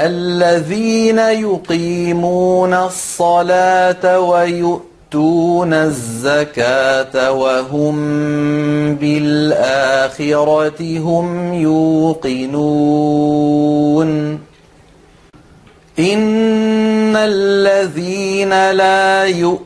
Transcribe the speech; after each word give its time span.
الذين 0.00 1.18
يقيمون 1.18 2.74
الصلاة 2.74 4.20
ويؤتون 4.20 5.72
الزكاة 5.72 7.32
وهم 7.32 7.96
بالآخرة 8.94 10.98
هم 10.98 11.54
يوقنون. 11.54 12.48
إن 15.98 17.16
الذين 17.16 18.70
لا 18.70 19.24
يؤمنون 19.24 19.65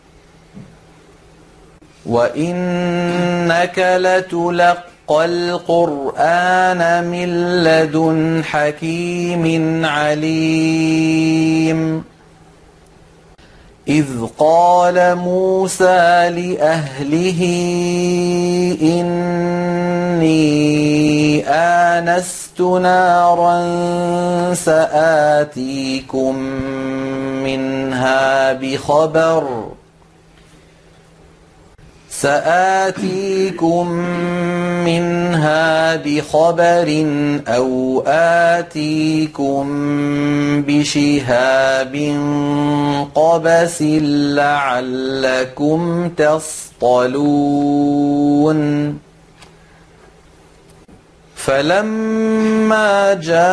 وإنك 2.11 3.77
لتلقى 3.79 5.25
القرآن 5.25 6.81
من 7.07 7.29
لدن 7.63 8.43
حكيم 8.43 9.45
عليم. 9.85 11.31
إذ 13.87 14.07
قال 14.37 15.15
موسى 15.15 16.29
لأهله 16.29 17.41
إني 18.81 20.41
آنست 21.47 22.61
نارا 22.61 23.57
سآتيكم 24.53 26.35
منها 27.43 28.53
بخبر 28.53 29.71
سآتيكم 32.21 33.87
منها 34.85 35.95
بخبر 35.95 37.05
أو 37.47 38.03
آتيكم 38.07 39.65
بشهاب 40.67 41.95
قبس 43.15 43.81
لعلكم 44.37 46.09
تصطلون 46.17 47.61
فلما 51.45 53.13
جاءها 53.13 53.47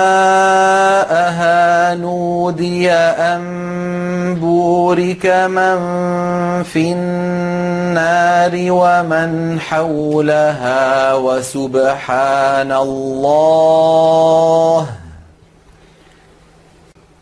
نودي 1.94 2.90
أن 2.92 3.44
بورك 4.40 5.26
من 5.26 5.78
في 6.62 6.92
النار 6.92 8.52
ومن 8.54 9.60
حولها 9.60 11.14
وسبحان 11.14 12.72
الله 12.72 13.18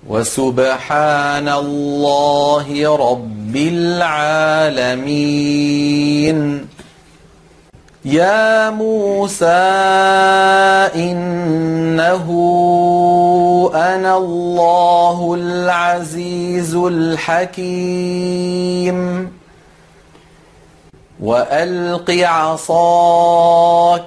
وسبحان 0.09 1.49
الله 1.49 2.97
رب 2.97 3.57
العالمين 3.57 5.07
يا 8.07 8.71
موسى 8.71 9.47
إنه 10.95 12.27
أنا 13.75 14.17
الله 14.17 15.35
العزيز 15.39 16.75
الحكيم. 16.75 18.07
وألق 21.23 22.11
عصاك. 22.11 24.03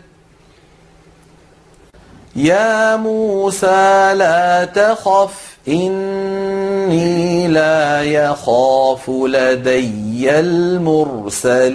يا 2.36 2.96
موسى 2.96 4.14
لا 4.14 4.66
تخف 4.66 5.58
إني 5.68 7.48
لا 7.48 8.04
يخاف 8.04 9.10
لدي 9.10 10.40
المرسلون. 10.40 11.74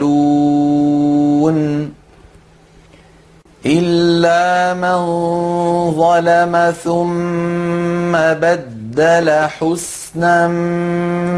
إلا 3.67 4.75
من 4.75 5.01
ظلم 5.91 6.75
ثم 6.85 8.13
بدل 8.13 8.88
حسنا 9.01 10.49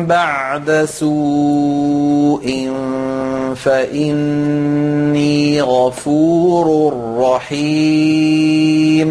بعد 0.08 0.84
سوء 0.84 2.70
فإني 3.56 5.62
غفور 5.62 6.94
رحيم. 7.18 9.10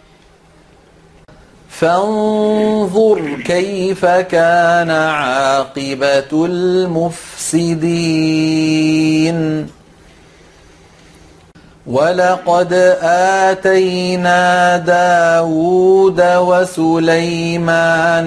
فانظر 1.81 3.41
كيف 3.45 4.05
كان 4.05 4.89
عاقبة 4.91 6.45
المفسدين. 6.45 7.81
ولقد 11.87 12.73
آتينا 13.49 14.77
داود 14.77 16.21
وسليمان 16.21 17.51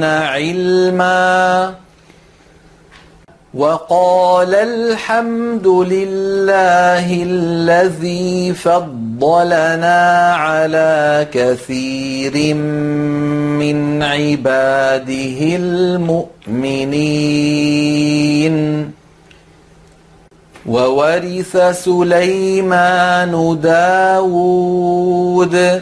علما 0.04 1.74
وقال 3.54 4.54
الحمد 4.54 5.66
لله 5.66 7.22
الذي 7.22 8.54
فضلنا 9.20 10.34
على 10.34 11.26
كثير 11.32 12.54
من 12.54 14.02
عباده 14.02 15.56
المؤمنين 15.56 16.94
وورث 20.66 21.56
سليمان 21.84 23.58
داود 23.62 25.80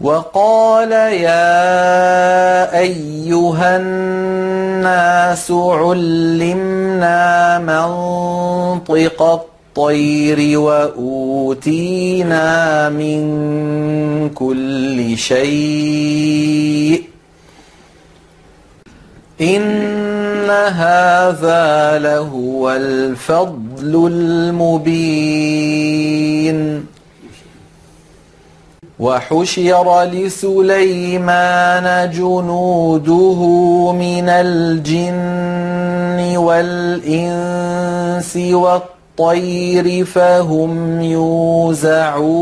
وقال 0.00 0.92
يا 0.92 2.78
أيها 2.78 3.76
الناس 3.76 5.50
علمنا 5.50 7.58
منطق 7.58 9.51
الطير 9.76 10.58
وأوتينا 10.58 12.48
من 12.88 14.30
كل 14.34 15.18
شيء. 15.18 17.02
إن 19.40 20.50
هذا 20.50 21.98
لهو 21.98 22.70
الفضل 22.70 24.10
المبين. 24.12 25.72
وحشر 28.98 30.04
لسليمان 30.04 32.10
جنوده 32.10 33.40
من 33.92 34.28
الجن 34.28 36.36
والإنس 36.36 38.36
والطير 38.36 38.91
فهم 40.04 41.02
يوزعون. 41.02 42.32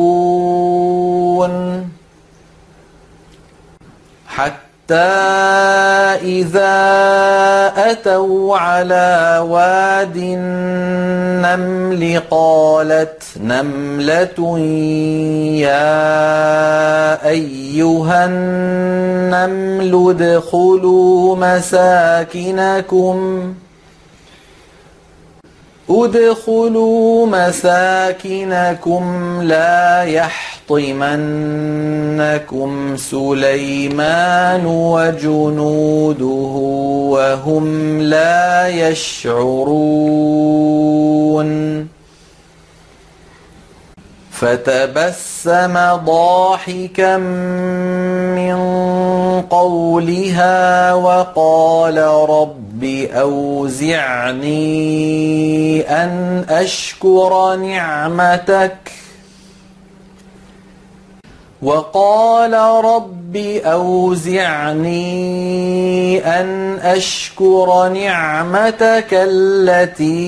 حتى 4.26 4.94
إذا 6.22 6.72
أتوا 7.76 8.56
على 8.56 9.44
واد 9.48 10.16
النمل 10.16 12.02
قالت 12.30 13.22
نملة 13.40 14.58
يا 15.58 17.28
أيها 17.28 18.24
النمل 18.24 19.92
ادخلوا 20.10 21.36
مساكنكم. 21.36 23.16
ادخلوا 25.90 27.26
مساكنكم 27.26 29.04
لا 29.42 30.02
يحطمنكم 30.02 31.10
سليمان 32.96 34.66
وجنوده 34.66 36.26
وهم 37.10 38.00
لا 38.02 38.68
يشعرون 38.68 40.20
فتبسم 44.40 45.74
ضاحكا 46.04 47.16
من 48.36 48.56
قولها 49.50 50.94
وقال 50.94 51.98
رب 52.28 52.84
أوزعني 53.12 54.60
أن 55.82 56.44
أشكر 56.48 57.56
نعمتك 57.56 58.76
وقال 61.62 62.54
رب 62.84 63.36
أوزعني 63.64 65.00
أن 66.40 66.78
أشكر 66.82 67.88
نعمتك 67.88 69.08
التي 69.12 70.18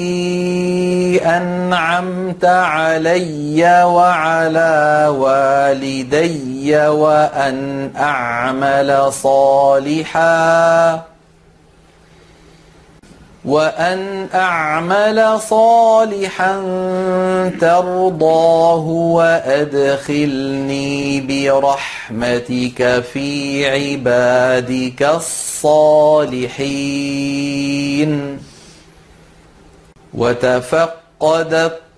أنعمت 1.25 2.44
علي 2.44 3.84
وعلى 3.84 5.06
والدي 5.19 6.76
وأن 6.76 7.90
أعمل 7.96 9.12
صالحاً. 9.12 11.11
وأن 13.44 14.28
أعمل 14.34 15.40
صالحا 15.40 16.52
ترضاه 17.60 18.86
وأدخلني 19.18 20.90
برحمتك 21.20 23.04
في 23.12 23.66
عبادك 23.70 25.02
الصالحين. 25.02 26.52
وتفقد 30.14 31.72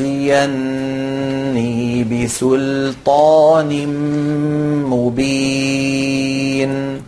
يأتيني 0.00 2.04
بسلطان 2.04 3.86
مبين 4.84 7.02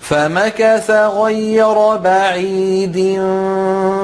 فمكث 0.00 0.90
غير 0.90 1.96
بعيد 1.96 3.20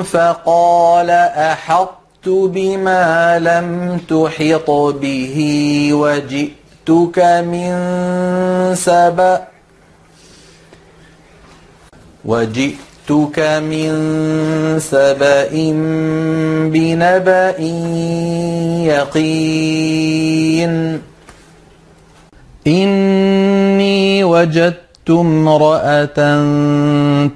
فقال 0.05 1.11
أحطت 1.11 2.29
بما 2.29 3.39
لم 3.39 3.99
تحط 4.09 4.71
به 4.71 5.89
وجئتك 5.93 7.19
من 7.47 7.73
سبأ 8.75 9.43
وجئت 12.25 12.92
جئتك 13.13 13.39
من 13.41 13.93
سبأ 14.79 15.49
بنبأ 16.73 17.59
يقين. 18.89 20.73
إني 22.67 24.25
وجدت 24.25 25.11
امرأة 25.11 26.19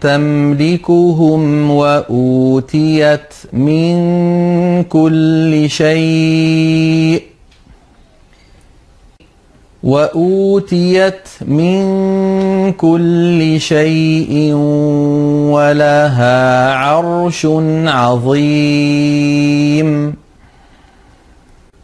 تملكهم 0.01 1.71
وأوتيت 1.71 3.35
من 3.53 3.97
كل 4.83 5.65
شيء. 5.71 7.36
وأوتيت 9.87 11.29
من 11.47 12.73
كل 12.73 13.61
شيء 13.61 14.53
ولها 15.55 16.75
عرش 16.75 17.47
عظيم. 17.87 19.47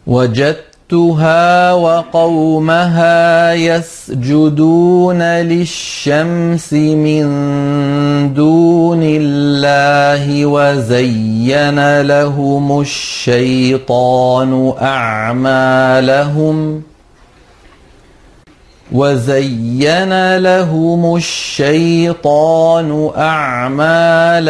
وجدتها 0.07 1.73
وقومها 1.73 3.53
يسجدون 3.53 5.21
للشمس 5.21 6.73
من 6.73 7.23
دون 8.33 8.99
الله 9.03 10.45
وزين 10.45 12.01
لهم 12.01 12.81
الشيطان 12.81 14.73
أعمالهم 14.81 16.81
ۖ. 16.89 16.92
وزين 18.93 20.37
لهم 20.37 21.15
الشيطان 21.15 23.09
أعمالهم 23.17 24.47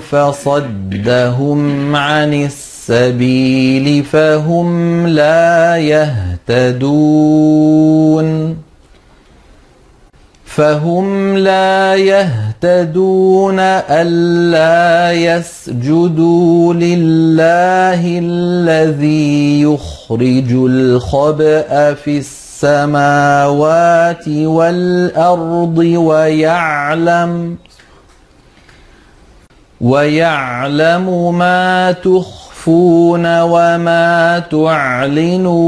فصدهم 0.00 1.96
عن 1.96 2.34
السبيل 2.34 4.04
فهم 4.04 5.06
لا 5.06 5.76
يهتدون 6.46 7.36
فهم 10.44 11.36
لا 11.38 11.94
يهتدون 11.94 13.60
ألا 13.60 15.12
يسجدوا 15.12 16.74
لله 16.74 18.18
الذي 18.18 19.62
يخرج 19.62 20.52
الخبأ 20.52 21.94
في 21.94 22.18
السماوات 22.56 24.28
والأرض 24.28 25.78
ويعلم 25.78 27.56
ويعلم 29.80 31.38
ما 31.38 31.92
تخفون 31.92 33.40
وما 33.40 34.38
تعلنون. 34.38 35.66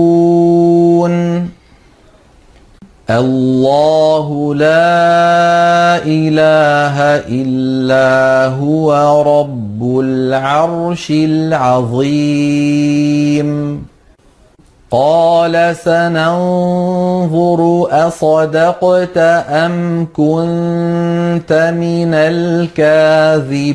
الله 3.10 4.54
لا 4.54 6.04
إله 6.04 6.96
إلا 7.28 8.46
هو 8.56 8.88
رب 9.22 10.00
العرش 10.00 11.10
العظيم. 11.10 12.68
قال 14.90 15.76
سننظر 15.84 17.60
أصدقت 17.90 19.18
أم 19.48 20.06
كنت 20.16 21.72
من 21.76 22.14
الكاذبين؟ 22.14 23.68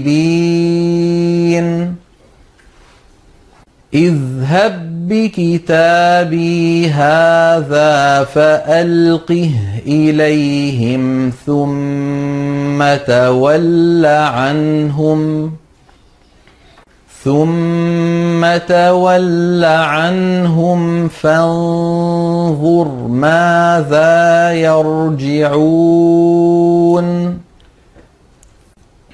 اذهب 3.93 4.93
بكتابي 5.10 6.89
هذا 6.89 8.24
فألقه 8.24 9.51
إليهم 9.88 11.32
ثم 11.46 12.96
تول 13.08 14.05
عنهم. 14.05 15.51
ثم 17.24 18.58
تول 18.68 19.65
عنهم 19.65 21.08
فانظر 21.08 22.88
ماذا 23.08 24.51
يرجعون. 24.53 26.03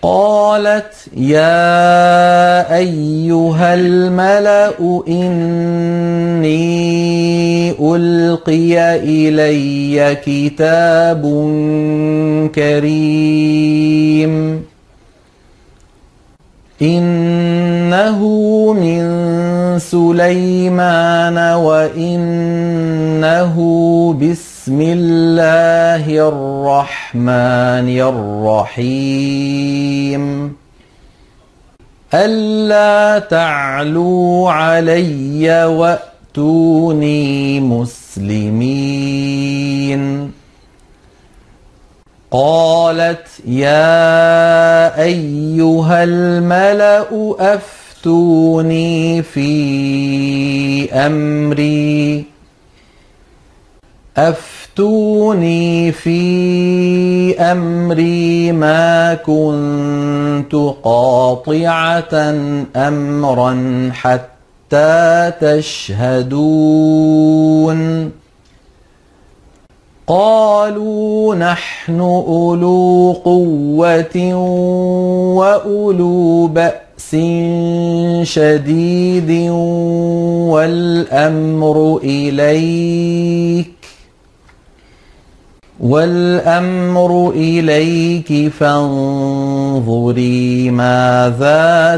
قالت 0.01 0.93
يا 1.17 2.75
أيها 2.75 3.73
الملأ 3.73 4.73
إني 5.07 6.49
ألقي 7.71 8.95
إلي 8.95 10.15
كتاب 10.25 11.21
كريم. 12.55 14.29
إنه 16.81 18.19
من 18.73 18.99
سليمان 19.79 21.37
وإنه 21.37 23.55
بسم 24.13 24.81
الله 24.81 26.27
الرحمن 26.27 27.99
الرحيم. 28.79 30.55
ألا 32.13 33.19
تعلوا 33.19 34.51
علي 34.51 35.65
وأتوني 35.65 37.59
مسلمين. 37.59 39.19
قالت 42.31 43.27
يا 43.47 45.01
أيها 45.01 46.03
الملأ 46.03 47.05
أفتوني 47.39 49.21
في 49.23 50.93
أمري. 50.93 52.25
أفتوني 54.17 55.91
في 55.91 57.39
أمري 57.39 58.51
ما 58.51 59.13
كنت 59.13 60.55
قاطعة 60.83 62.13
أمرا 62.75 63.91
حتى 63.93 65.31
تشهدون. 65.41 66.99
قالوا 70.09 71.35
نحن 71.35 71.99
أولو 71.99 73.15
قوة 73.25 74.33
وأولو 75.37 76.47
بأس 76.47 77.15
شديد 78.23 79.49
والأمر 80.49 81.99
إليك 82.03 83.71
والأمر 85.79 87.29
إليك 87.29 88.51
فانظري 88.51 89.51
ماذا 90.71 91.95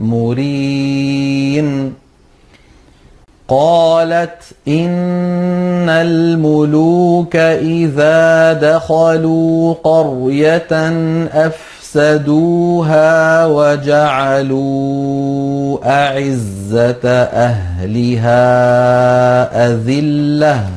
تأمرين 0.00 1.14
قالت 3.48 4.42
إن 4.68 5.88
الملوك 5.88 7.36
إذا 7.36 8.52
دخلوا 8.52 9.74
قرية 9.74 10.92
أفسدوها 11.32 13.46
وجعلوا 13.46 14.64
أعزة 15.84 17.08
أهلها 17.32 18.46
أذلة. 19.66 20.68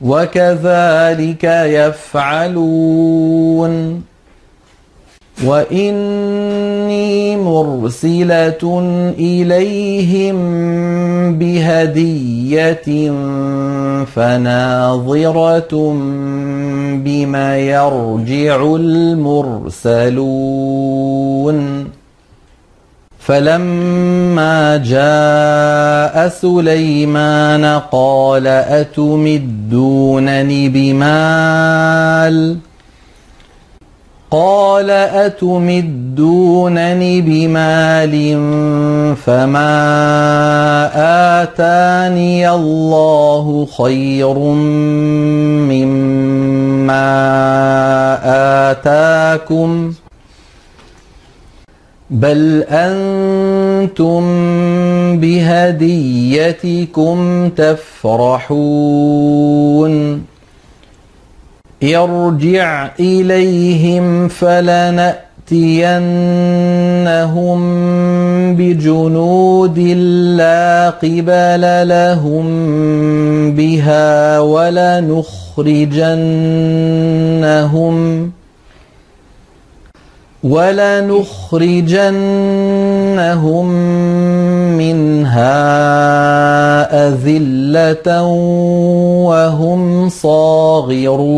وكذلك 0.00 1.44
يفعلون. 1.44 3.34
وإني 5.42 7.36
مرسلة 7.36 8.82
إليهم 9.18 10.38
بهدية 11.38 13.12
فناظرة 14.04 15.92
بما 17.04 17.58
يرجع 17.58 18.74
المرسلون 18.74 20.24
فلما 23.18 24.76
جاء 24.76 26.28
سليمان 26.28 27.80
قال 27.92 28.46
أتمدونني 28.46 29.88
بمال 30.68 32.56
ۖ 32.70 32.73
قال 34.34 34.90
أتمدونني 35.30 36.30
بمال 37.20 38.14
فما 39.16 39.70
آتاني 41.42 42.50
الله 42.50 43.68
خير 43.78 44.38
مما 45.70 47.10
آتاكم 48.70 49.92
بل 52.10 52.64
أنتم 52.68 54.24
بهديتكم 55.20 57.18
تفرحون 57.48 59.04
ارجع 61.82 62.90
إليهم 63.00 64.28
فلنأتينهم 64.28 65.24
بجنود 68.56 69.78
لا 70.38 70.90
قبل 70.90 71.88
لهم 71.88 72.46
بها 73.54 74.38
ولنخرجنهم 74.40 75.24
ولنخرجنهم 80.44 81.24
من 85.34 85.40
منها 85.40 87.08
أذلة 87.08 88.22
وهم 89.26 90.08
صاغرون 90.08 91.34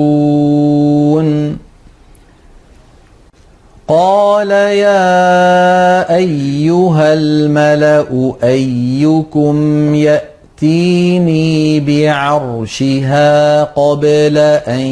قال 3.88 4.50
يا 4.50 6.16
أيها 6.16 7.14
الملأ 7.14 8.34
أيكم 8.44 9.94
يأتيني 9.94 11.80
بعرشها 11.80 13.64
قبل 13.64 14.38
أن 14.68 14.86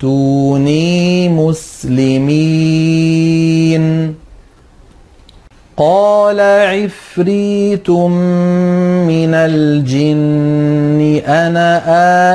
يأتوني 0.00 1.28
مسلمين 1.28 2.60
قال 5.80 6.40
عفريت 6.40 7.90
من 7.90 9.34
الجن 9.34 11.22
أنا 11.26 11.82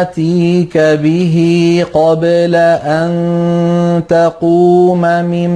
آتيك 0.01 0.77
به 0.77 1.85
قبل 1.93 2.55
أن 2.55 4.03
تقوم 4.09 5.01
من 5.01 5.49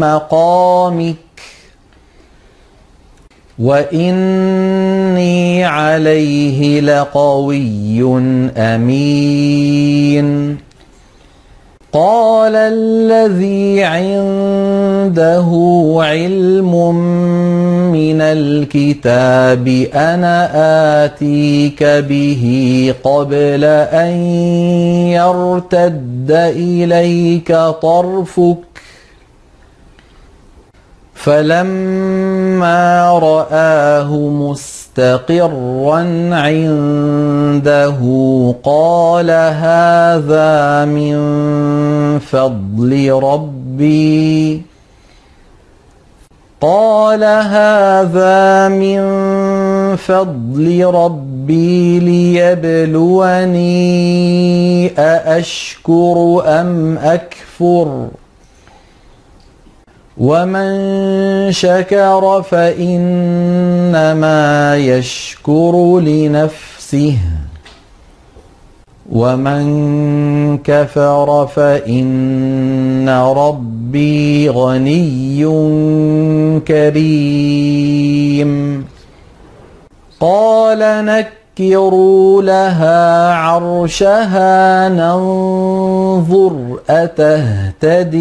مقامك. 0.00 1.16
وإني 3.58 5.64
عليه 5.64 6.80
لقوي 6.80 8.02
أمين. 8.56 10.56
قال 11.92 12.56
الذي 12.56 13.84
عنده 13.84 15.48
علم 16.00 16.94
من 17.92 18.20
الكتاب 18.20 19.68
أنا 19.94 20.50
آتيك 21.04 21.82
به 21.82 22.44
قبل 23.04 23.64
أن 23.64 24.10
يرتد 25.10 26.30
إليك 26.56 27.52
طرفك 27.82 28.69
فلما 31.24 33.18
راه 33.18 34.16
مستقرا 34.16 35.98
عنده 36.32 37.98
قال 38.62 39.30
هذا 39.30 40.84
من 40.84 41.18
فضل 42.18 43.12
ربي 43.12 44.62
قال 46.60 47.24
هذا 47.24 48.68
من 48.68 49.00
فضل 49.96 50.84
ربي 50.84 51.98
ليبلوني 51.98 53.60
أأشكر 54.98 56.42
أم 56.46 56.98
أكفر 56.98 58.08
ومن 60.20 61.52
شكر 61.52 62.42
فإنما 62.50 63.16
يشكر 64.76 66.00
لنفسه 66.00 67.16
ومن 69.12 70.58
كفر 70.58 71.46
فإن 71.46 73.08
ربي 73.08 74.50
غني 74.50 75.44
كريم 76.68 78.50
قال 80.20 80.78
نكروا 81.58 82.42
لها 82.42 83.34
عرشها 83.34 84.88
ننظر 84.88 86.78
أتهتدي 86.90 88.20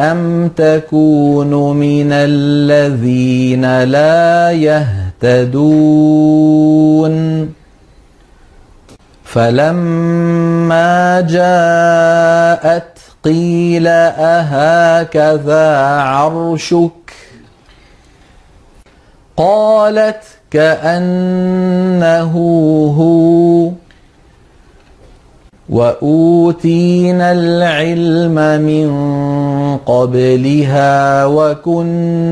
أم 0.00 0.48
تكون 0.56 1.76
من 1.76 2.12
الذين 2.12 3.82
لا 3.82 4.50
يهتدون 5.22 5.92
فلما 9.24 11.20
جاءت 11.20 12.98
قيل 13.24 13.86
أهكذا 13.86 15.76
عرشك 16.00 17.01
قالت 19.36 20.22
كأنه 20.50 22.32
هو. 22.98 23.70
وأوتينا 25.68 27.32
العلم 27.32 28.62
من 28.62 28.90
قبلها 29.76 31.26
وكنا 31.26 32.30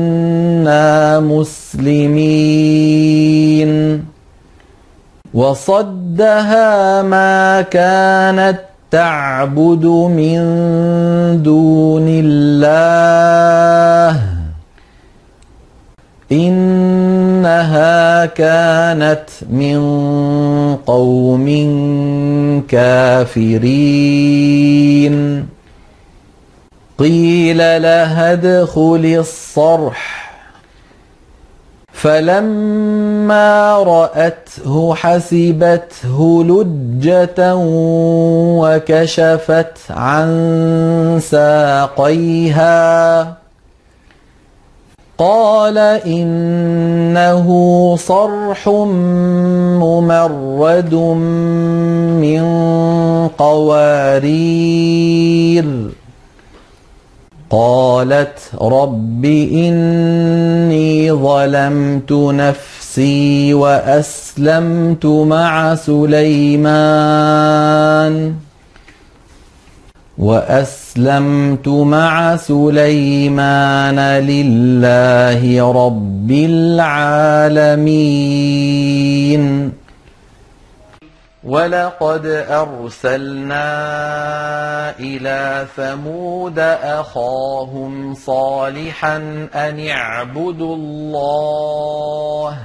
مسلمين. 1.19 2.91
وصدها 5.33 7.01
ما 7.01 7.61
كانت 7.61 8.59
تعبد 8.91 9.85
من 9.85 10.39
دون 11.43 12.05
الله. 12.09 12.71
إنها 16.31 18.25
كانت 18.25 19.25
من 19.49 19.81
قوم 20.75 21.47
كافرين. 22.69 23.91
قيل 26.97 27.57
لها 27.57 28.31
ادخل 28.31 29.15
الصرح. 29.19 30.21
فلما 31.93 33.77
رأته 33.77 34.95
حسبته 34.95 36.43
لجة 36.43 37.55
وكشفت 38.61 39.77
عن 39.89 41.19
ساقيها. 41.23 42.61
قال 45.21 45.77
إنه 45.77 47.47
صرح 47.95 48.69
ممرد 49.77 50.93
من 52.17 52.41
قوارير. 53.37 54.81
قالت 57.49 58.39
رب 58.61 59.25
إني 59.25 61.11
ظلمت 61.11 62.11
نفسي 62.11 63.53
وأسلمت 63.53 65.05
مع 65.05 65.75
سليمان 65.75 66.73
وأسلمت 70.17 70.80
مع 71.67 72.35
سليمان 72.35 73.99
لله 73.99 75.71
رب 75.85 76.31
العالمين. 76.31 77.81
ولقد 81.43 82.25
أرسلنا 82.49 83.69
إلى 84.99 85.65
ثمود 85.75 86.59
أخاهم 86.83 88.13
صالحا 88.13 89.17
أن 89.55 89.87
اعبدوا 89.87 90.75
الله. 90.75 92.57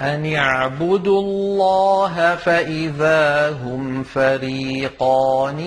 أن 0.00 0.34
اعبدوا 0.34 1.20
الله 1.20 2.36
فإذا 2.36 3.50
هم 3.50 4.02
فريقان 4.02 5.60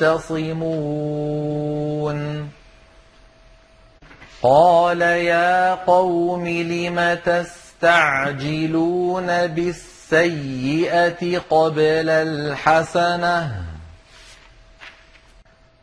يختصمون 0.00 0.88
قال 4.42 5.00
يا 5.02 5.74
قوم 5.74 6.48
لم 6.48 7.18
تستعجلون 7.24 8.66
بالسيئة 9.46 11.38
قبل 11.38 12.10
الحسنة 12.10 13.64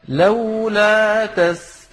لولا 0.08 1.26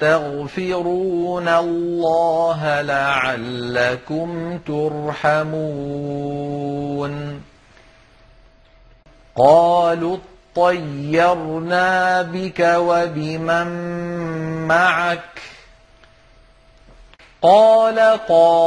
تستغفرون 0.02 1.48
الله 1.48 2.80
لعلكم 2.80 4.58
ترحمون. 4.66 5.52
قالوا 9.36 10.16
اطيرنا 10.56 12.22
بك 12.22 12.60
وبمن 12.60 13.66
معك 14.68 15.40
قال 17.42 18.26
طائركم 18.28 18.66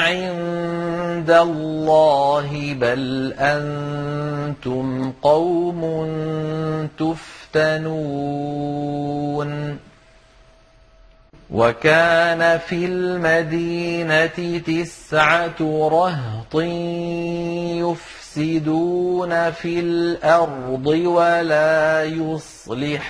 عند 0.00 1.30
الله 1.30 2.74
بل 2.80 3.34
أنتم 3.38 5.12
قوم 5.22 5.82
تفتنون. 6.98 8.76
وكان 11.50 12.58
في 12.58 12.86
المدينة 12.86 14.58
تسعة 14.58 15.88
رهط 15.92 16.54
يفسدون 18.36 19.50
في 19.50 19.80
الأرض 19.80 20.86
ولا 20.86 22.04
يصلحون. 22.04 23.06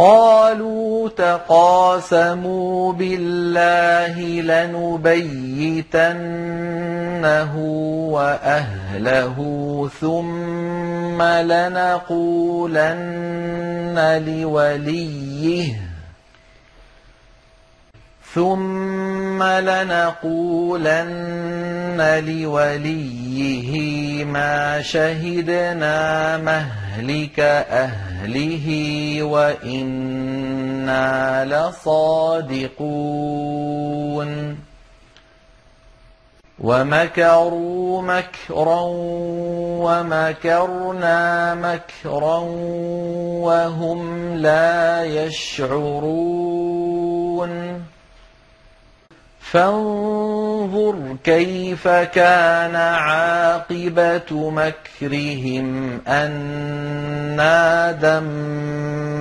قالوا 0.00 1.08
تقاسموا 1.08 2.92
بالله 2.92 4.16
لنبيتنه 4.40 5.96
وأهله 8.10 9.36
ثم 10.00 11.22
لنقولن 11.22 12.70
لوليه 14.26 15.89
ثم 18.34 19.42
لنقولن 19.42 20.80
لوليه 22.26 24.24
ما 24.24 24.82
شهدنا 24.82 26.36
مهلك 26.38 27.40
أهله 27.40 28.66
وإنا 29.22 30.64
لصادقون 31.44 32.90
ومكروا 36.60 38.02
مكرا 38.02 38.80
ومكرنا 39.80 41.54
مكرا 41.54 42.38
وهم 43.40 44.34
لا 44.36 45.04
يشعرون 45.04 46.40
فانظر 49.52 51.16
كيف 51.24 51.88
كان 51.88 52.76
عاقبة 52.76 54.50
مكرهم 54.50 56.00
أنا 56.08 57.92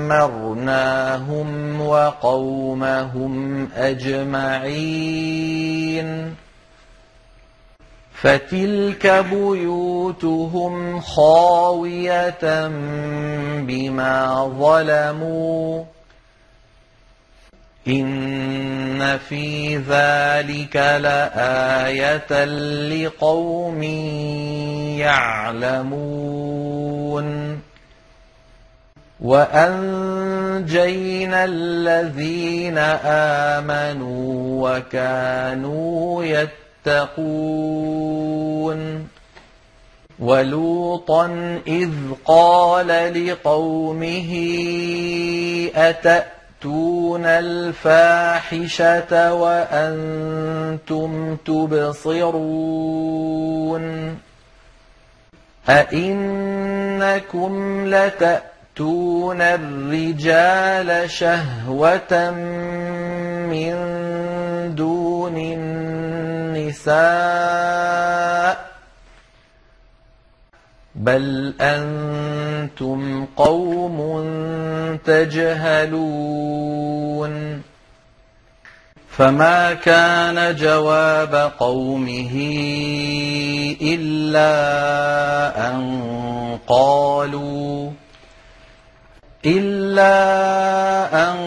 دمرناهم 0.10 1.82
وقومهم 1.82 3.68
أجمعين. 3.76 5.20
فتلك 8.14 9.26
بيوتهم 9.32 11.00
خاوية 11.02 12.68
بما 13.62 14.46
ظلموا 14.60 15.84
إن 17.90 19.18
في 19.30 19.78
ذلك 19.78 20.76
لآية 20.76 22.46
لقوم 22.90 23.84
يعلمون 25.00 26.70
وأنجينا 29.22 30.66
الذين 31.46 32.78
آمنوا 33.58 34.70
وكانوا 34.70 36.24
يتقون 36.86 38.00
ولوطا 40.20 41.26
إذ 41.68 41.92
قال 42.26 42.88
لقومه 43.28 44.32
أتأ 45.76 46.39
تأتون 46.60 47.26
الفاحشة 47.26 49.12
وأنتم 49.34 51.12
تبصرون 51.46 52.56
أئنكم 55.70 57.54
لتأتون 57.88 59.42
الرجال 59.42 61.10
شهوة 61.10 62.32
من 63.50 63.76
دون 64.76 65.38
النساء 66.58 66.90
بل 71.00 71.54
أنتم 71.62 73.26
قوم 73.26 74.00
تجهلون 75.06 76.50
فما 79.10 79.74
كان 79.74 80.56
جواب 80.56 81.52
قومه 81.60 82.36
إلا 83.82 84.52
أن 85.68 86.00
قالوا 86.68 87.92
إلا 89.46 90.12
أن 91.32 91.38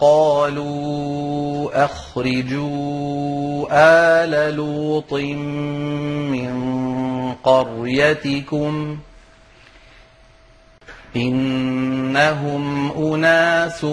قالوا 0.00 1.84
أخرجوا 1.84 3.66
آل 3.70 4.54
لوط 4.54 5.12
من 5.12 6.54
قريتكم 7.44 8.98
إنهم 11.16 12.92
أناس 12.92 13.84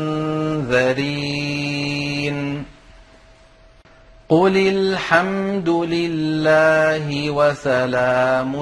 قل 4.29 4.57
الحمد 4.57 5.69
لله 5.69 7.29
وسلام 7.29 8.53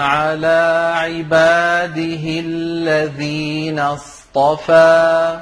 على 0.00 0.92
عباده 0.96 2.24
الذين 2.24 3.78
اصطفى. 3.78 5.40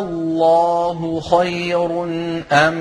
الله 0.00 1.20
خير 1.20 2.04
أم 2.52 2.74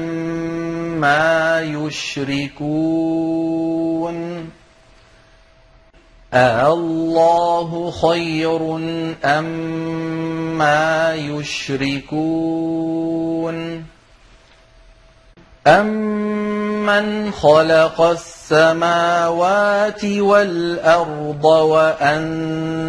ما 1.02 1.62
يشركون؟ 1.62 3.04
الله 6.34 7.92
خير 7.92 8.76
أم 9.26 9.46
ما 10.58 11.16
يشركون؟ 11.16 12.64
أَمَّنْ 15.68 17.32
خَلَقَ 17.32 18.02
السَّمَاوَاتِ 18.44 20.04
وَالْأَرْضَ 20.04 21.46
وَأَنزَلَ 21.46 22.88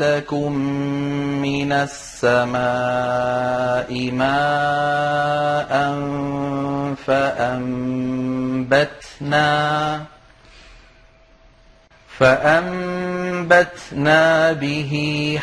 لَكُم 0.00 0.52
مِّنَ 1.42 1.72
السَّمَاءِ 1.72 2.50
مَاءً 4.10 5.72
فَأَنبَتْنَا 7.06 8.30
فَأَنبَتْنَا 12.20 14.12
به 14.52 14.92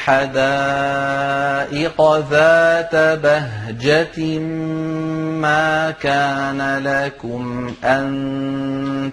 حدائق 0.06 2.02
ذات 2.30 2.96
بهجة 2.96 4.40
ما 5.42 5.92
كان 5.92 6.84
لكم 6.84 7.74
أن 7.84 8.08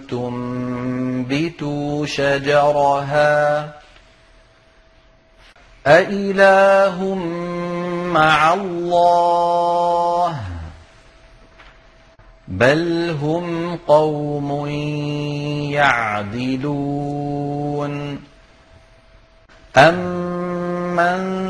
تنبتوا 0.09 2.05
شجرها 2.05 3.69
أإله 5.87 7.15
مع 8.13 8.53
الله 8.53 10.54
بل 12.47 13.15
هم 13.21 13.77
قوم 13.87 14.67
يعدلون 15.73 17.05
أمن 19.77 21.45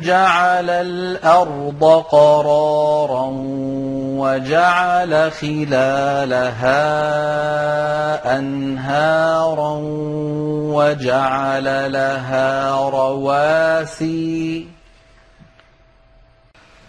جعل 0.00 0.70
الأرض 0.70 1.84
قرارا 2.10 3.30
وجعل 4.18 5.32
خلالها 5.32 6.78
أنهارا 8.38 9.80
وجعل 10.74 11.92
لها 11.92 12.76
رواسي 12.90 14.73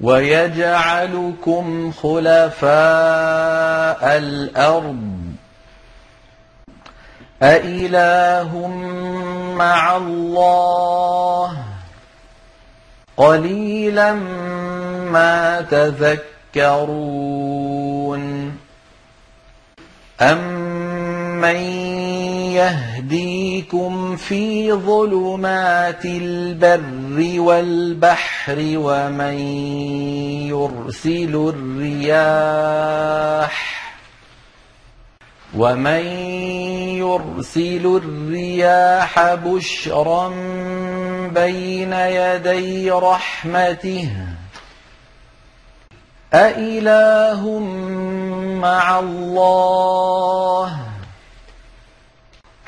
ويجعلكم 0.02 1.92
خلفاء 1.92 2.68
الأرض 4.18 5.18
أإله 7.44 8.68
مع 9.58 9.98
الله 9.98 11.58
قليلا 13.18 14.14
ما 15.12 15.62
تذكرون 15.62 17.18
أَمَّن 20.22 21.56
يَهْدِيكُمْ 22.56 24.16
فِي 24.16 24.74
ظُلُمَاتِ 24.74 26.06
الْبَرِّ 26.06 27.42
وَالْبَحْرِ 27.42 28.56
وَمَن 28.58 29.40
يُرْسِلُ 30.50 31.54
الرِّيَاحَ 31.56 32.98
ومن 35.56 36.06
يرسل 37.00 38.02
الرياح 38.04 39.34
بشرا 39.34 40.30
بين 41.34 41.94
يدي 41.94 42.92
رحمته 42.92 44.10
أإله 46.34 47.60
مع 48.62 49.00
الله 49.00 50.78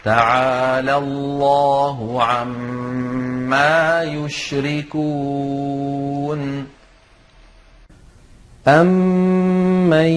تعالى 0.03 0.97
الله 0.97 2.23
عما 2.23 4.03
يشركون 4.03 5.09
أمن 8.67 10.07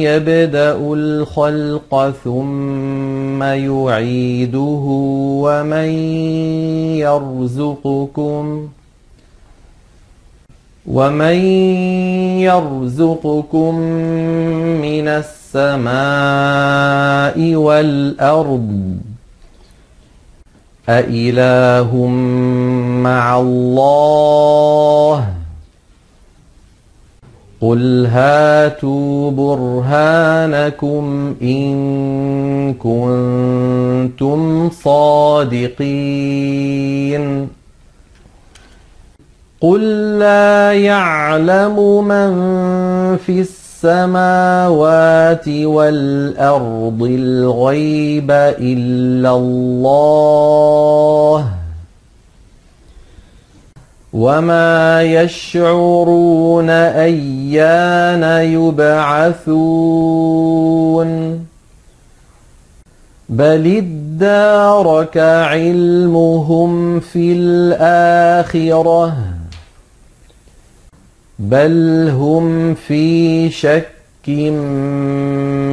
يبدأ 0.00 0.76
الخلق 0.76 2.10
ثم 2.24 3.42
يعيده 3.42 4.82
ومن 5.42 5.88
يرزقكم 6.98 8.68
ۖ 8.78 8.81
ومن 10.86 11.36
يرزقكم 12.42 13.74
من 14.82 15.08
السماء 15.54 15.94
والأرض 17.54 18.98
أإله 20.88 22.06
مع 23.02 23.40
الله 23.40 25.28
قل 27.60 28.06
هاتوا 28.06 29.30
برهانكم 29.30 31.04
إن 31.42 32.74
كنتم 32.74 34.70
صادقين 34.70 36.02
قل 39.62 39.80
لا 40.18 40.72
يعلم 40.72 42.04
من 42.04 42.32
في 43.16 43.40
السماوات 43.40 45.48
والأرض 45.48 47.02
الغيب 47.02 48.30
إلا 48.58 49.30
الله 49.30 51.46
وما 54.12 55.02
يشعرون 55.02 56.70
أيان 56.70 58.44
يبعثون 58.44 59.82
بل 63.28 63.76
ادارك 63.76 65.18
علمهم 65.18 67.00
في 67.00 67.32
الآخرة 67.32 69.16
بل 71.42 72.08
هم 72.08 72.74
في 72.74 73.50
شك 73.50 74.28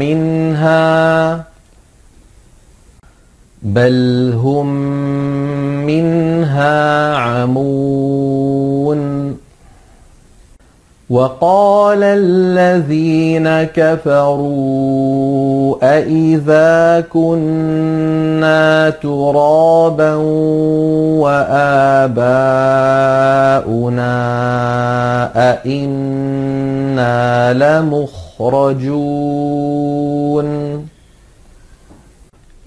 منها 0.01 1.43
بل 3.63 4.33
هم 4.43 4.67
منها 5.85 7.15
عمون 7.15 8.48
وقال 11.09 12.03
الذين 12.03 13.63
كفروا 13.63 15.75
أإذا 15.83 17.03
كنا 17.13 18.89
ترابا 18.89 20.15
وآباؤنا 21.25 21.89
أئنا 25.51 27.53
لمخرجون 27.53 28.89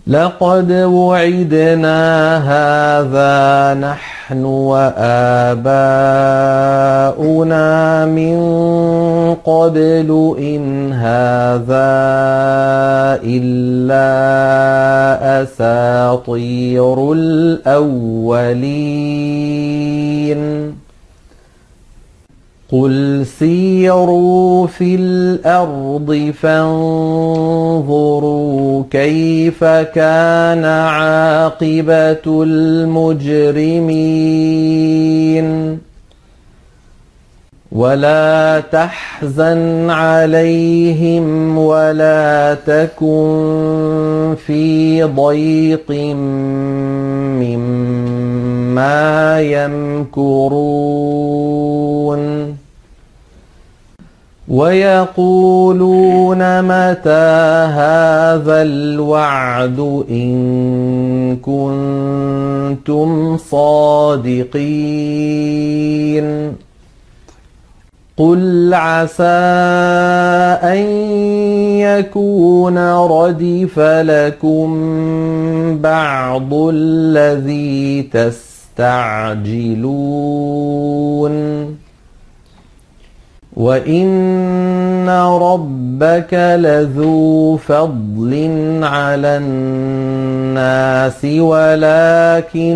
لقد 0.06 0.72
وعدنا 0.72 1.98
هذا 2.38 3.74
نحن 3.80 4.11
وآباؤنا 4.30 5.66
من 8.06 8.38
قبل 9.44 10.34
إن 10.38 10.92
هذا 10.92 11.92
إلا 13.24 14.12
أساطير 15.42 17.12
الأولين. 17.12 18.42
قل 22.72 23.26
سيروا 23.38 24.66
في 24.66 24.94
الأرض 24.94 26.32
فانظروا 26.40 27.92
كيف 28.90 29.64
كان 29.64 30.64
عاقبة 30.64 32.42
المجرمين 32.42 34.02
ولا 37.72 38.62
تحزن 38.72 39.90
عليهم 39.90 41.58
ولا 41.58 42.56
تكن 42.66 44.34
في 44.46 45.02
ضيق 45.02 45.90
مما 47.40 49.40
يمكرون 49.40 50.62
ويقولون 54.52 56.38
متى 56.62 57.32
هذا 57.72 58.62
الوعد 58.62 60.04
إن 60.10 61.36
كنتم 61.36 63.36
صادقين؟ 63.36 64.52
قل 68.16 68.74
عسى 68.74 69.24
أن 70.62 70.78
يكون 71.80 72.78
ردف 72.94 73.78
لكم 73.78 74.68
بعض 75.80 76.54
الذي 76.54 78.02
تستعجلون. 78.02 79.42
وإن 83.56 85.08
ربك 85.42 86.34
لذو 86.34 87.56
فضل 87.56 88.50
على 88.82 89.36
الناس 89.36 91.24
ولكن 91.24 92.72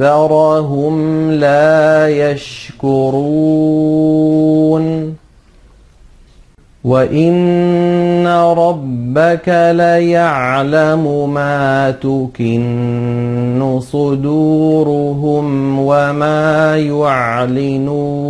أكثرهم 0.00 1.30
لا 1.30 2.08
يشكرون 2.08 3.64
وإن 6.84 8.26
ربك 8.26 9.48
ليعلم 9.72 11.34
ما 11.34 11.90
تكن 11.90 13.80
صدورهم 13.80 15.78
وما 15.78 16.78
يعلنون 16.78 18.24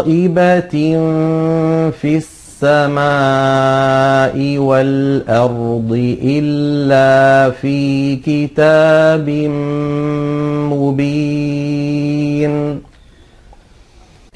في 1.91 2.17
السماء 2.63 4.39
والأرض 4.59 6.17
إلا 6.23 7.51
في 7.51 8.17
كتاب 8.17 9.31
مبين. 10.71 12.53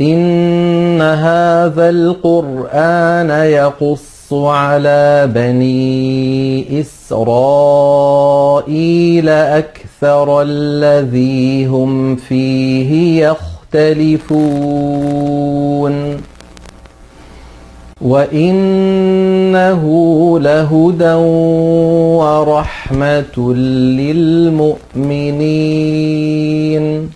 إن 0.01 1.03
هذا 1.03 1.91
القرآن 1.91 3.31
يقص 3.31 4.33
على 4.33 5.31
بني 5.35 6.81
إسرائيل 6.81 7.69
أكثر 9.29 10.43
الذي 10.43 11.67
هم 11.67 12.17
فيه 12.17 13.23
يختلفون. 13.73 14.37
وإنه 18.01 19.83
لهدى 20.41 21.15
ورحمة 22.21 23.55
للمؤمنين 25.37 27.11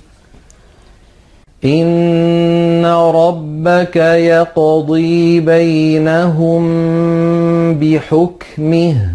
إن 1.65 2.87
ربك 2.87 3.97
يقضي 3.97 5.41
بينهم 5.41 6.65
بحكمه 7.75 9.11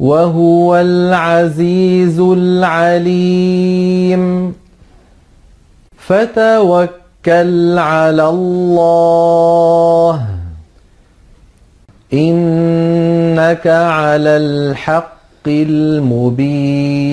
وهو 0.00 0.76
العزيز 0.76 2.20
العليم 2.20 3.68
فتوكل 5.98 6.97
توكل 7.28 7.78
على 7.78 8.28
الله. 8.28 10.20
إنك 12.12 13.66
على 13.66 14.36
الحق 14.36 15.46
المبين. 15.46 17.08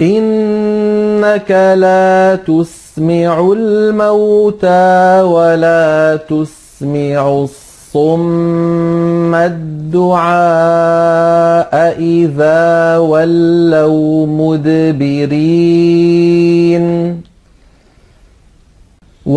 إنك 0.00 1.50
لا 1.78 2.38
تسمع 2.46 3.52
الموتى 3.52 5.22
ولا 5.22 6.16
تسمع 6.16 7.28
الصم 7.28 9.34
الدعاء 9.34 10.28
إذا 11.98 12.98
ولوا 12.98 14.26
مدبرين. 14.26 15.28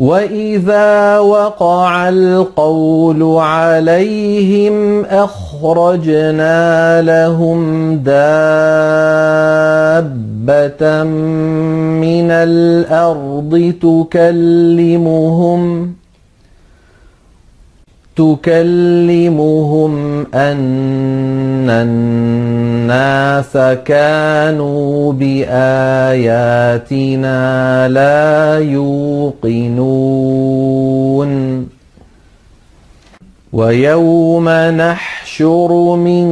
وإذا 0.00 1.18
وقع 1.18 2.08
القول 2.08 3.22
عليهم 3.38 5.04
أخرجنا 5.04 6.56
لهم 7.02 7.96
دابة 7.96 8.14
من 12.00 12.30
الأرض 12.30 13.74
تكلمهم 13.82 15.60
تكلمهم 18.20 19.92
أن 20.34 21.70
الناس 21.70 23.52
كانوا 23.84 25.12
بآياتنا 25.12 25.48
لا 27.88 28.58
يوقنون. 28.58 30.10
ويوم 33.52 34.48
نحشر 34.48 35.96
من 35.96 36.26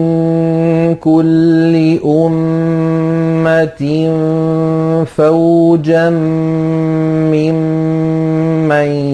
كل 0.94 1.98
أمة 2.04 3.82
فوجا 5.16 6.10
ممن 7.30 9.07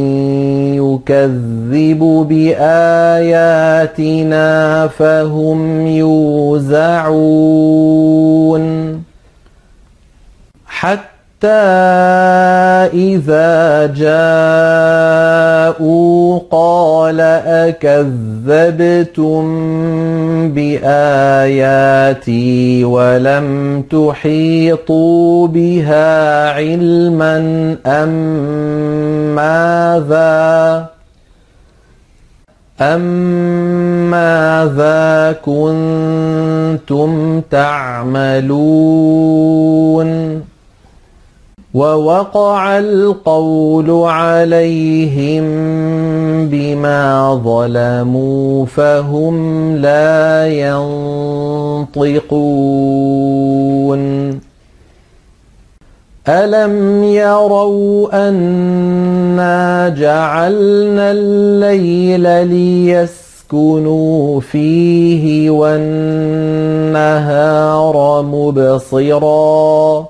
يكذب 1.11 2.27
بآياتنا 2.29 3.69
فهم 4.89 5.87
يوزعون 5.87 7.35
حتى 10.67 11.49
إذا 12.95 13.87
جاءوا 13.87 14.15
قال 16.51 17.21
أكذبتم 17.71 19.45
بآياتي 20.55 22.05
ولم 22.85 23.83
تحيطوا 23.91 25.47
بها 25.47 26.51
علما 26.53 27.37
أم 27.87 28.09
ماذا 29.35 30.94
ماذا 34.11 35.37
كنتم 35.45 37.11
تعملون 37.51 38.85
ووقع 41.75 42.79
القول 42.79 43.91
عليهم 43.91 45.45
بما 46.49 47.35
ظلموا 47.45 48.67
فهم 48.67 49.37
لا 49.77 50.47
ينطقون 51.95 52.45
ألم 56.29 57.05
يروا 57.05 58.29
أنا 59.35 59.89
جعلنا 59.89 61.11
الليل 61.11 62.49
ليسكنوا 62.49 64.41
فيه 64.41 65.51
والنهار 65.51 66.63
مبصراً. 68.23 70.07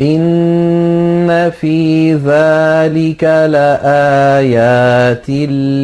إن 0.00 1.50
في 1.60 2.14
ذلك 2.14 3.24
لآيات 3.24 5.30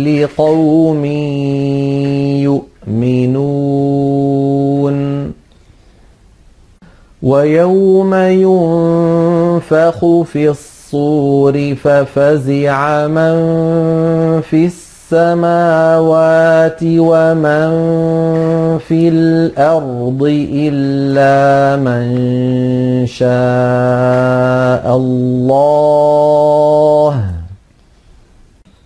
لقوم 0.07 1.05
يؤمنون. 2.95 4.99
ويوم 7.23 8.14
ينفخ 8.14 10.23
في 10.23 10.49
الصور 10.49 10.78
ففزع 11.74 13.07
من 13.07 13.36
في 14.51 14.70
السماوات 15.12 16.78
ومن 16.82 17.68
في 18.78 19.09
الأرض 19.09 20.49
إلا 20.53 21.76
من 21.82 22.16
شاء 23.07 24.97
الله. 24.97 27.24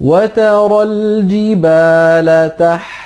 وترى 0.00 0.82
الجبال 0.82 2.56
تحت 2.58 3.05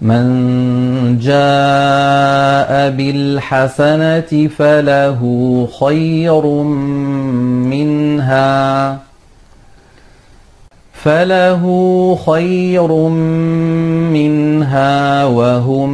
من 0.00 1.18
جاء 1.18 2.90
بالحسنة 2.90 4.48
فله 4.58 5.20
خير 5.80 6.46
منها 7.72 8.98
فله 10.92 11.64
خير 12.26 12.92
منها 14.12 15.24
وهم 15.24 15.90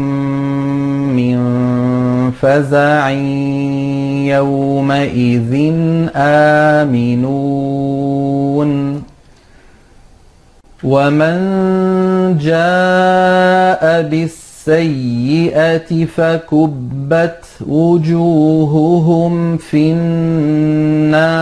من 1.17 1.39
فزع 2.31 3.11
يومئذ 4.31 5.73
آمنون. 6.17 7.51
ومن 10.85 11.37
جاء 12.39 14.03
بالسيئة 14.03 16.05
فكبت 16.05 17.45
وجوههم 17.69 19.57
في 19.57 19.93
النار. 19.93 21.41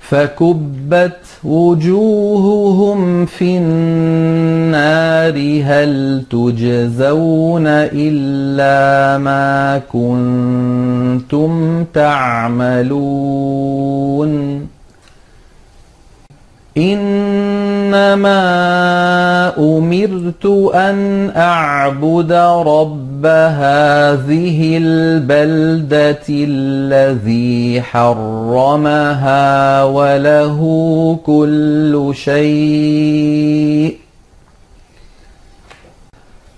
فكبت 0.00 1.18
وجوههم 1.44 3.26
في 3.26 3.58
النار. 3.58 5.16
هل 5.62 6.22
تجزون 6.30 7.66
إلا 7.66 9.18
ما 9.18 9.82
كنتم 9.92 11.84
تعملون؟ 11.94 12.96
إنما 16.78 18.36
أمرت 19.58 20.46
أن 20.74 21.30
أعبد 21.36 22.32
رب 22.66 23.26
هذه 23.26 24.78
البلدة 24.82 26.24
الذي 26.28 27.82
حرمها 27.82 29.84
وله 29.84 30.60
كل 31.26 32.10
شيء 32.14 33.96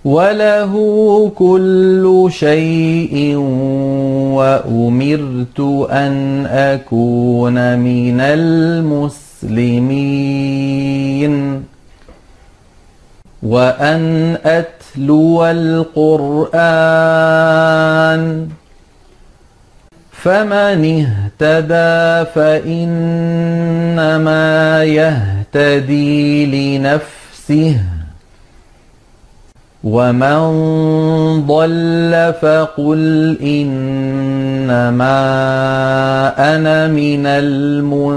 وله 0.04 0.72
كل 1.36 2.28
شيء 2.30 3.36
وأمرت 4.34 5.60
أن 5.90 6.46
أكون 6.46 7.78
من 7.78 8.20
المسلمين 8.20 9.27
المسلمين. 9.42 11.64
وأن 13.42 14.36
أتلو 14.44 15.46
القرآن. 15.46 16.58
فمن 20.12 20.84
اهتدى 20.84 22.30
فإنما 22.34 24.84
يهتدي 24.84 26.78
لنفسه. 26.78 27.80
ومن 29.84 30.38
ضل 31.46 32.34
فقل 32.42 33.36
إنما 33.42 35.18
أنا 36.54 36.86
من 36.86 37.26
المنذرين 37.26 38.08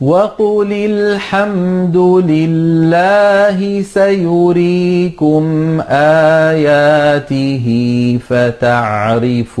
وقل 0.00 0.72
الحمد 0.72 1.96
لله 2.26 3.82
سيريكم 3.82 5.44
آياته 5.90 7.66
فتعرفونها 8.28 9.60